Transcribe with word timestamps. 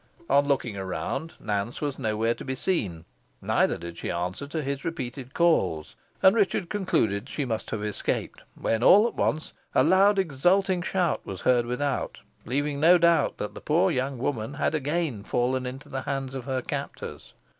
On 0.31 0.47
looking 0.47 0.75
around, 0.75 1.35
Nance 1.39 1.79
was 1.79 1.99
nowhere 1.99 2.33
to 2.33 2.43
be 2.43 2.55
seen, 2.55 3.05
neither 3.39 3.77
did 3.77 3.97
she 3.97 4.09
answer 4.09 4.47
to 4.47 4.63
his 4.63 4.83
repeated 4.83 5.35
calls, 5.35 5.95
and 6.23 6.35
Richard 6.35 6.71
concluded 6.71 7.29
she 7.29 7.45
must 7.45 7.69
have 7.69 7.83
escaped, 7.83 8.41
when 8.59 8.81
all 8.81 9.07
at 9.07 9.13
once 9.13 9.53
a 9.75 9.83
loud 9.83 10.17
exulting 10.17 10.81
shout 10.81 11.23
was 11.23 11.41
heard 11.41 11.67
without, 11.67 12.21
leaving 12.45 12.79
no 12.79 12.97
doubt 12.97 13.37
that 13.37 13.53
the 13.53 13.61
poor 13.61 13.91
young 13.91 14.17
woman 14.17 14.55
had 14.55 14.73
again 14.73 15.21
fallen 15.23 15.67
into 15.67 15.87
the 15.87 16.01
hands 16.01 16.33
of 16.33 16.45
her 16.45 16.63
captors. 16.63 17.35